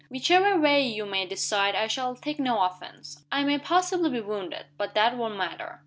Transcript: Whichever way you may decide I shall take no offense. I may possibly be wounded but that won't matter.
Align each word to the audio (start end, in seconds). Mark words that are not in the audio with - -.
Whichever 0.09 0.59
way 0.59 0.81
you 0.81 1.05
may 1.05 1.27
decide 1.27 1.75
I 1.75 1.85
shall 1.85 2.15
take 2.15 2.39
no 2.39 2.63
offense. 2.63 3.23
I 3.31 3.43
may 3.43 3.59
possibly 3.59 4.09
be 4.09 4.19
wounded 4.21 4.65
but 4.75 4.95
that 4.95 5.15
won't 5.15 5.37
matter. 5.37 5.79